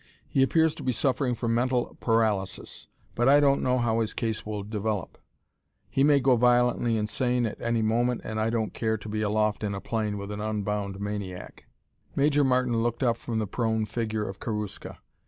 [0.27, 4.43] He appears to be suffering from mental paralysis, but I don't know how his case
[4.47, 5.19] will develop.
[5.91, 9.63] He may go violently insane at any moment and I don't care to be aloft
[9.63, 11.65] in a plane with an unbound maniac."
[12.15, 14.97] Major Martin looked up from the prone figure of Karuska.